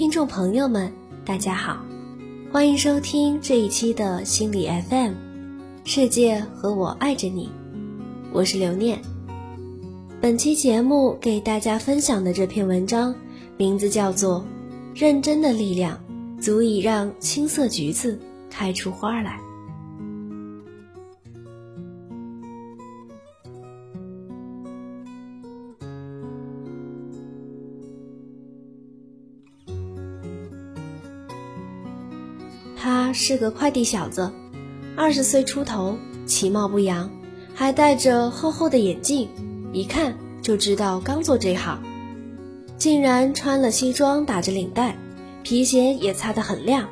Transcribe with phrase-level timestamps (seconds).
[0.00, 0.90] 听众朋友们，
[1.26, 1.84] 大家好，
[2.50, 5.12] 欢迎收听这一期的心理 FM，
[5.84, 7.50] 世界和我爱着你，
[8.32, 8.98] 我是刘念。
[10.18, 13.14] 本期节目给大家分享的这篇文章，
[13.58, 14.42] 名字叫做
[14.98, 16.02] 《认真的力量
[16.40, 19.38] 足以让青涩橘子开出花来》。
[33.12, 34.30] 是个快递小子，
[34.96, 35.96] 二十岁出头，
[36.26, 37.10] 其貌不扬，
[37.54, 39.28] 还戴着厚厚的眼镜，
[39.72, 41.82] 一看就知道刚做这行。
[42.76, 44.96] 竟然穿了西装，打着领带，
[45.42, 46.88] 皮鞋也擦得很亮。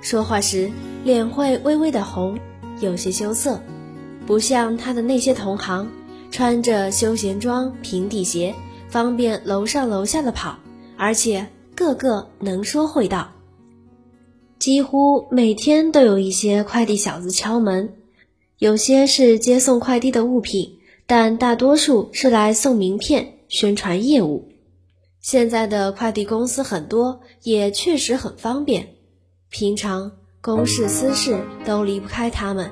[0.00, 0.70] 说话时
[1.04, 2.38] 脸会微微的红，
[2.80, 3.60] 有些羞涩，
[4.26, 5.88] 不像他的那些同行，
[6.30, 8.54] 穿着休闲装、平底鞋，
[8.88, 10.58] 方便楼上楼下的跑，
[10.96, 13.32] 而且个个能说会道。
[14.66, 17.94] 几乎每天都有一些快递小子敲门，
[18.58, 24.48] 有些是接送快递的物品，但大多数是来送名片、宣传业务。
[25.20, 28.88] 现在的快递公司很多，也确实很方便，
[29.50, 32.68] 平常公事私事都离不开他们，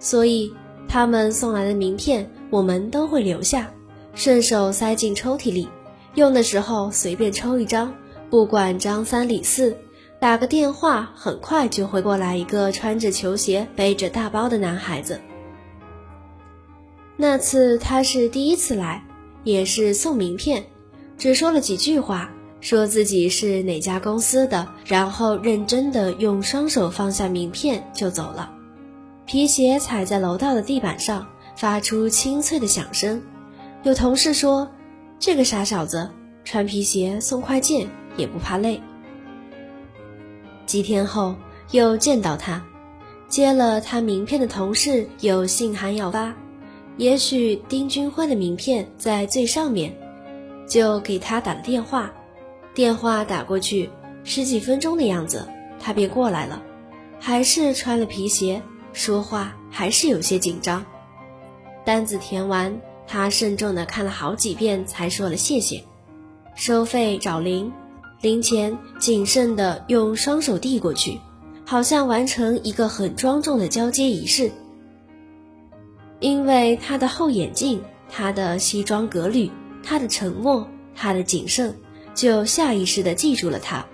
[0.00, 0.50] 所以
[0.88, 3.70] 他们送来的名片我们都会留下，
[4.14, 5.68] 顺手塞进抽屉里，
[6.14, 7.94] 用的时候随便抽一张，
[8.30, 9.76] 不管张三李四。
[10.20, 15.20] 打个电话，很快就会过来一个穿着球鞋、背着大包的男孩子。
[17.16, 19.04] 那次他是第一次来，
[19.44, 20.66] 也是送名片，
[21.16, 28.52] 只说了几句话，说自己是哪家公司的，然后认真的用双手放下名片就走了。
[29.24, 33.22] 皮鞋踩在楼道的地板上，发出清脆的响声。
[33.84, 34.68] 有同事说
[35.20, 36.10] ：“这个傻小子
[36.44, 38.82] 穿皮鞋送快件也不怕累。”
[40.68, 41.34] 几天后
[41.70, 42.62] 又见到他，
[43.26, 46.30] 接了他名片的同事有信函要发，
[46.98, 49.90] 也许丁军辉的名片在最上面，
[50.66, 52.12] 就给他打了电话。
[52.74, 53.88] 电话打过去，
[54.24, 55.48] 十几分钟的样子，
[55.80, 56.62] 他便过来了，
[57.18, 58.60] 还是穿了皮鞋，
[58.92, 60.84] 说话还是有些紧张。
[61.82, 65.82] 单子填完，他慎重的看了好几遍，才说了谢谢，
[66.54, 67.72] 收费找零。
[68.20, 71.20] 零钱谨慎地用双手递过去，
[71.64, 74.50] 好像完成一个很庄重的交接仪式。
[76.18, 77.80] 因为他的厚眼镜，
[78.10, 79.48] 他的西装革履，
[79.84, 81.72] 他的沉默，他的谨慎，
[82.12, 83.86] 就下意识地记住了他。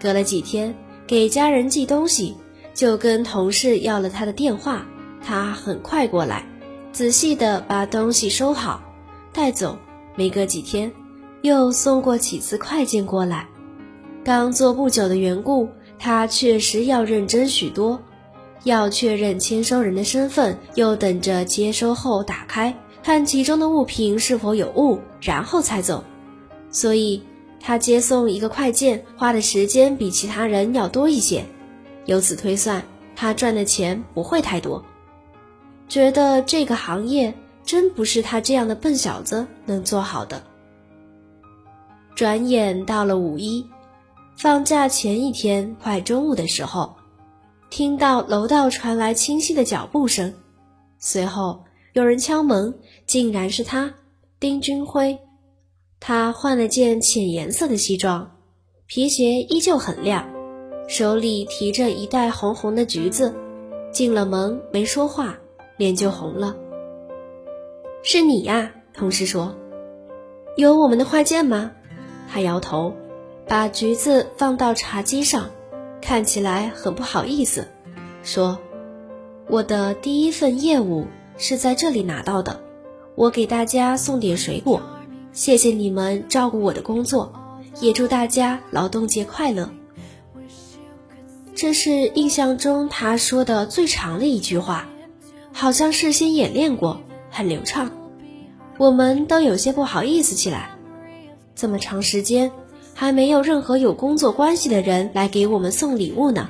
[0.00, 0.74] 隔了几天，
[1.06, 2.34] 给家人寄东西，
[2.72, 4.86] 就跟同事要了他的电话。
[5.22, 6.46] 他很快过来，
[6.90, 8.82] 仔细地把东西收好，
[9.30, 9.78] 带走。
[10.14, 10.90] 没隔几天。
[11.42, 13.48] 又送过几次快件过来，
[14.24, 18.00] 刚做不久的缘故，他确实要认真许多，
[18.62, 26.04] 要确认签收人的身份，又等着接收后打开看其中的物品是否有误，然后才走。
[26.70, 27.20] 所以，
[27.58, 31.44] 他接送一个快件花的时间比其他人要多一些。
[32.04, 32.84] 由此推算，
[33.16, 34.84] 他赚的钱不会太多。
[35.88, 40.40] 觉得这个行业真不是他这样的笨小子能做好的。
[42.14, 43.66] 转眼到了五一，
[44.36, 46.94] 放假前一天快中午的时候，
[47.70, 50.32] 听到楼道传来清晰的脚步声，
[50.98, 51.58] 随后
[51.94, 52.72] 有人敲门，
[53.06, 53.92] 竟然是他，
[54.38, 55.18] 丁军辉。
[55.98, 58.30] 他换了件浅颜色的西装，
[58.86, 60.28] 皮鞋依旧很亮，
[60.88, 63.34] 手里提着一袋红红的橘子，
[63.90, 65.34] 进了门没说话，
[65.78, 66.54] 脸就红了。
[68.02, 69.54] 是你呀，同事说，
[70.56, 71.70] 有我们的快件吗？
[72.30, 72.94] 他摇头，
[73.46, 75.50] 把橘子放到茶几上，
[76.00, 77.68] 看起来很不好意思，
[78.22, 78.58] 说
[79.48, 82.60] ：“我的第一份业务是在这里拿到的，
[83.14, 84.80] 我给大家送点水果，
[85.32, 87.32] 谢谢你们照顾我的工作，
[87.80, 89.70] 也祝大家劳动节快乐。”
[91.54, 94.88] 这是印象中他说的最长的一句话，
[95.52, 97.90] 好像事先演练过，很流畅，
[98.78, 100.70] 我们都有些不好意思起来。
[101.54, 102.50] 这么长时间，
[102.94, 106.48] 还没有任何有工作关系的人来给我们送礼物呢，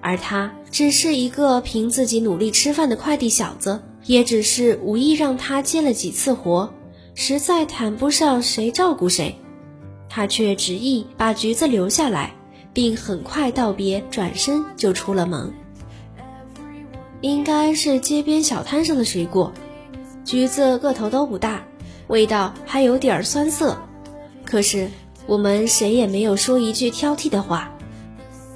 [0.00, 6.72] 而他只是一个凭自己努力吃饭的快递小子，也只是无意让他接了几次活，
[7.14, 9.34] 实在谈不上谁照顾谁，
[10.08, 12.34] 他却执意把橘子留下来，
[12.72, 15.52] 并很快道别，转身就出了门。
[17.22, 19.52] 应该是街边小摊上的水果，
[20.24, 21.64] 橘子个头都不大，
[22.08, 23.76] 味道还有点酸涩。
[24.46, 24.88] 可是，
[25.26, 27.70] 我们谁也没有说一句挑剔的话。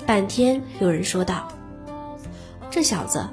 [0.06, 1.48] 半天，有人说道
[2.70, 3.28] ：“这小子，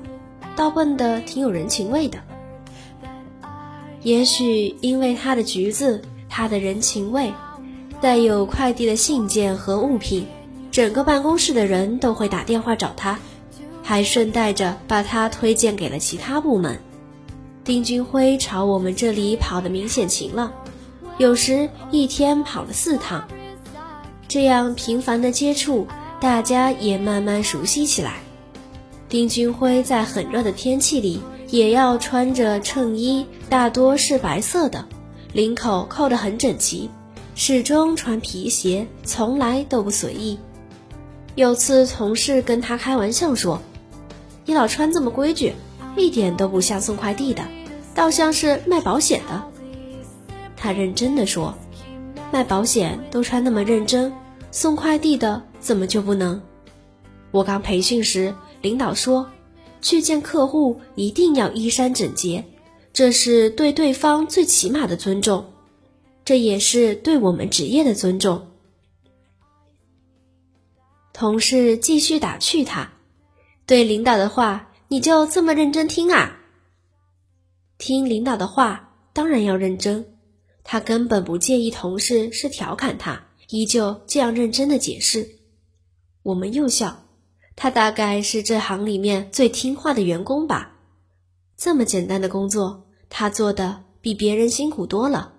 [0.56, 2.18] 倒笨的挺有人情味的。”
[4.01, 7.31] 也许因为他的橘子，他的人情味，
[8.01, 10.25] 带有快递的信件和物品，
[10.71, 13.19] 整个办公室的人都会打电话找他，
[13.83, 16.80] 还顺带着把他推荐给了其他部门。
[17.63, 20.53] 丁俊晖朝我们这里跑的明显勤了，
[21.17, 23.27] 有时一天跑了四趟。
[24.27, 25.87] 这样频繁的接触，
[26.19, 28.17] 大家也慢慢熟悉起来。
[29.09, 31.21] 丁俊晖在很热的天气里。
[31.49, 34.83] 也要穿着衬衣，大多是白色的，
[35.31, 36.89] 领口扣得很整齐，
[37.35, 40.37] 始终穿皮鞋，从来都不随意。
[41.35, 43.61] 有次同事跟他开玩笑说
[44.45, 45.53] ：“你老穿这么规矩，
[45.95, 47.43] 一点都不像送快递的，
[47.95, 49.41] 倒像是卖保险的。”
[50.57, 51.54] 他认真的说
[52.33, 54.12] ：“卖保险都穿那么认真，
[54.51, 56.42] 送快递的怎么就不能？”
[57.31, 59.25] 我刚培训时，领导说。
[59.80, 62.44] 去见客户一定要衣衫整洁，
[62.92, 65.45] 这是对对方最起码的尊重，
[66.25, 68.48] 这也是对我们职业的尊重。
[71.13, 72.92] 同事继续打趣他
[73.68, 76.39] ：“对领导的话，你就这么认真听啊？”
[77.77, 80.03] 听领导的话当然要认真，
[80.69, 85.25] 他根本不介意同事是调侃他，依旧这样认真的解释。
[86.23, 87.05] 我们又笑。
[87.55, 90.73] 他大概是这行里面最听话的员工吧，
[91.55, 95.33] 这么简单的工作，他做的比别人辛苦多了。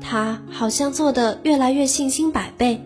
[0.00, 2.82] 他好像做的越来越信心百倍，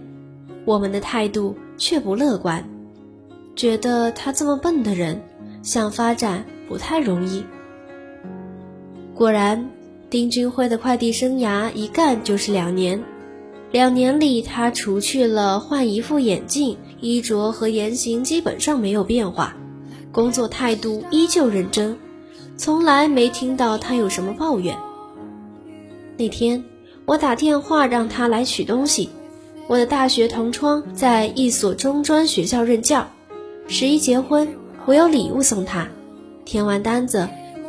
[0.67, 2.69] 我们的态度却不乐观，
[3.55, 5.23] 觉得他这么笨的人，
[5.63, 7.43] 想发展不太容易。
[9.15, 9.71] 果然，
[10.13, 13.03] 丁俊晖的快递生涯一干就是两年。
[13.71, 19.57] 两年里，他除去了换一副眼镜，衣着和言行基本上没有变化，
[20.13, 21.97] 工作态度依旧认真，
[22.59, 24.77] 从来没听到他有什么抱怨。
[26.19, 26.63] 那天，
[27.07, 29.09] 我打电话让他来取东西，
[29.67, 33.09] 我的大学同窗在一所中专学校任教，
[33.67, 34.47] 十一结婚，
[34.85, 35.89] 我有礼物送他。
[36.45, 37.27] 填完单子，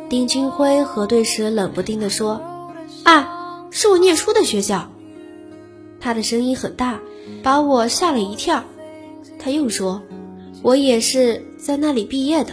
[0.08, 2.40] 丁清辉核对时冷不丁地说
[3.04, 4.90] ：“啊，是我念书的学校。”
[5.98, 7.00] 他的声音很大，
[7.42, 8.64] 把我吓了一跳。
[9.38, 10.02] 他又说
[10.62, 12.52] ：“我也是在那里毕业的。”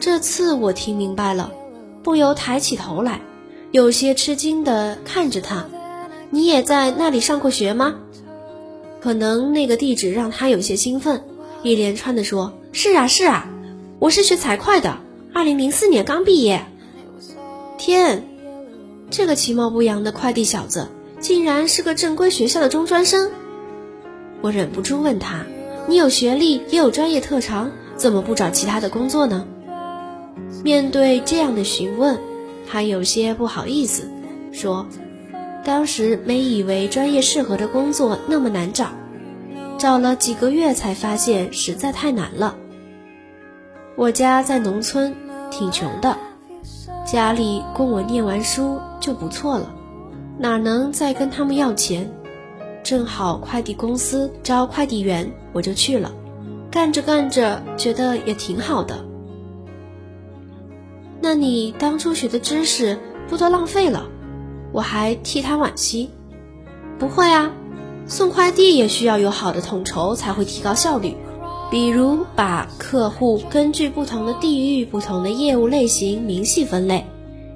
[0.00, 1.52] 这次我听明白了，
[2.02, 3.20] 不由抬起头来，
[3.70, 5.66] 有些吃惊地看着他
[6.30, 7.94] ：“你也在那里上过学吗？”
[9.00, 11.24] 可能那个地址让他有些兴奋，
[11.62, 13.48] 一连串地说：“是啊，是啊，
[14.00, 14.98] 我是学财会的，
[15.34, 16.64] 二零零四年刚毕业。”
[17.78, 18.24] 天，
[19.10, 20.88] 这个其貌不扬的快递小子！
[21.20, 23.30] 竟然是个正规学校的中专生，
[24.40, 25.44] 我忍不住问他
[25.88, 29.46] ：“你有学历，也有专业特长，怎么不找其他的工作呢？”
[30.64, 32.18] 面对这样的询问，
[32.68, 34.10] 他有些不好意思，
[34.52, 34.86] 说
[35.64, 38.90] ：“当时没以为专业适合的工作那么难找，
[39.78, 42.56] 找了几个月才发现实在太难了。
[43.94, 45.14] 我家在农村，
[45.52, 46.16] 挺穷的，
[47.06, 49.72] 家里供我念完书就不错了。”
[50.38, 52.10] 哪能再跟他们要钱？
[52.82, 56.10] 正好快递公司招快递员，我就去了。
[56.70, 59.04] 干着干着，觉得也挺好的。
[61.20, 64.06] 那你当初学的知识不都浪费了？
[64.72, 66.10] 我还替他惋惜。
[66.98, 67.52] 不会啊，
[68.06, 71.14] 送快递也需要有好的统筹，才会提高效率。
[71.72, 77.06] 比如把客户根据不同的地域、不同的业务类型明细分类。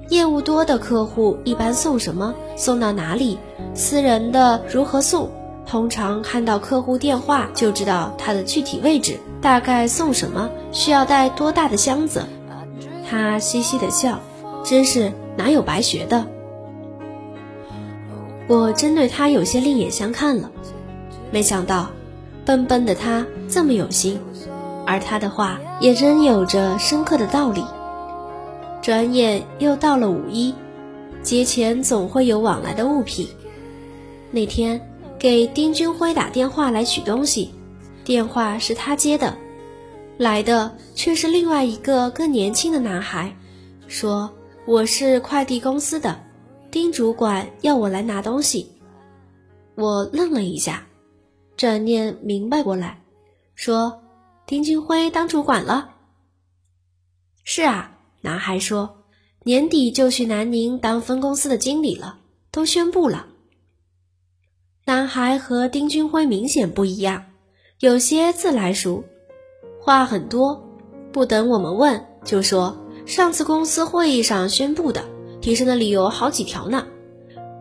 [0.09, 2.33] 业务多的客户一般送什么？
[2.55, 3.37] 送到哪里？
[3.75, 5.29] 私人的如何送？
[5.67, 10.49] 通常看到客户电话就知道他的具体位置，大概送什么？
[10.71, 12.25] 需要带多大的箱子？
[13.07, 14.19] 他嘻嘻的笑，
[14.63, 16.25] 真是哪有白学的？
[18.47, 20.49] 我真对他有些另眼相看了，
[21.29, 21.89] 没想到
[22.47, 24.17] 笨笨的他这么有心，
[24.85, 27.61] 而他的话也真有着深刻的道理。
[28.81, 30.55] 转眼又到了五一，
[31.21, 33.27] 节前总会有往来的物品。
[34.31, 34.79] 那天
[35.19, 37.51] 给丁军辉打电话来取东西，
[38.05, 39.35] 电话是他接的，
[40.17, 43.29] 来的却是另外一个更年轻的男孩，
[43.89, 44.31] 说
[44.65, 46.17] 我是快递公司的，
[46.71, 48.71] 丁主管要我来拿东西。
[49.75, 50.86] 我愣了一下，
[51.57, 53.01] 转念明白过来，
[53.55, 54.01] 说
[54.45, 55.95] 丁军辉当主管了。
[57.43, 57.95] 是啊。
[58.21, 59.03] 男孩说
[59.45, 62.17] ：“年底就去南宁当分公司的经理了，
[62.51, 63.27] 都宣布了。”
[64.83, 67.25] 男孩和丁俊晖明显不一样，
[67.79, 69.03] 有些自来熟，
[69.79, 70.67] 话很多，
[71.13, 75.07] 不等我们问就说上次公司会议上宣布的，
[75.39, 76.85] 提升的理由好几条呢。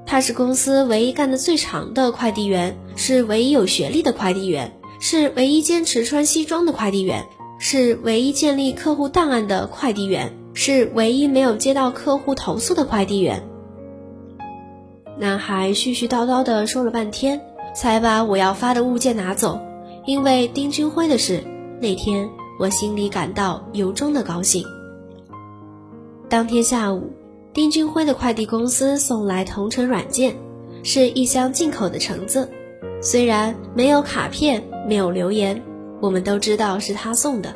[0.06, 7.26] 他是公司唯一干得最长的快递员，是唯一有学历的快递员，是唯一坚持穿西装的快递员，
[7.58, 13.42] 是唯一建立客户档案的快递员，是唯一没有接到客户投诉的快递员。
[15.18, 17.40] 男孩絮絮叨叨地说了半天，
[17.74, 19.60] 才把我要发的物件拿走。
[20.04, 21.42] 因为丁军辉的事，
[21.80, 24.64] 那天我心里感到由衷的高兴。
[26.28, 27.15] 当天下午。
[27.56, 30.36] 丁俊晖的快递公司送来同城软件，
[30.82, 32.50] 是一箱进口的橙子。
[33.00, 35.62] 虽然没有卡片，没有留言，
[36.02, 37.54] 我们都知道是他送的。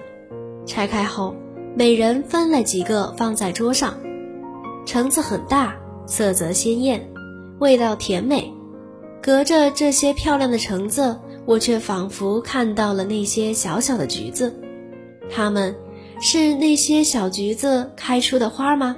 [0.64, 1.34] 拆开后，
[1.76, 3.92] 每人分了几个放在桌上。
[4.86, 5.76] 橙子很大，
[6.06, 7.06] 色泽鲜艳，
[7.58, 8.50] 味道甜美。
[9.20, 14.58] 隔着这些漂亮的橙子，我却仿佛看到了那些小小的橘子。
[15.30, 15.76] 它们，
[16.22, 18.96] 是那些小橘子开出的花吗？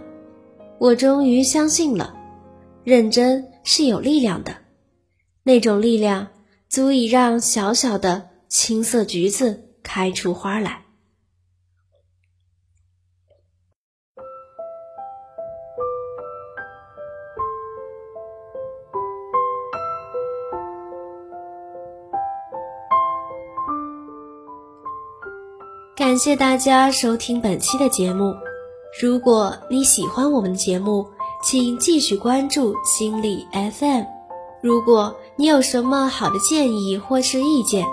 [0.82, 2.12] 我终于相信了，
[2.82, 4.56] 认真是有力量的，
[5.44, 6.26] 那种力量
[6.68, 10.82] 足以让小小的青色橘子开出花来。
[25.94, 28.34] 感谢大家收听本期的节目。
[29.00, 31.06] 如果你喜欢我们的节目，
[31.42, 34.04] 请继续关注心理 FM。
[34.62, 37.87] 如果你有什么好的建议或是意见，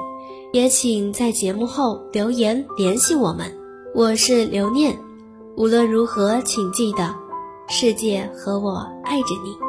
[0.51, 3.55] 也请在节目后留言联系我们。
[3.95, 4.99] 我是刘念，
[5.55, 7.15] 无论如何，请记得，
[7.69, 9.68] 世界和我爱着你。